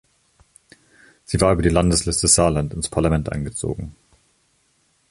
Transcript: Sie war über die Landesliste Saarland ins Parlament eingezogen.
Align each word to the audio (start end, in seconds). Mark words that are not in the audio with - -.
Sie 1.25 1.39
war 1.41 1.53
über 1.53 1.61
die 1.61 1.69
Landesliste 1.69 2.27
Saarland 2.27 2.73
ins 2.73 2.89
Parlament 2.89 3.31
eingezogen. 3.31 3.95